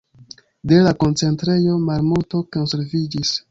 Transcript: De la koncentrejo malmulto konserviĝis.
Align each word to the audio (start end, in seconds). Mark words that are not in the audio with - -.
De 0.71 0.79
la 0.87 0.93
koncentrejo 1.03 1.77
malmulto 1.91 2.43
konserviĝis. 2.59 3.37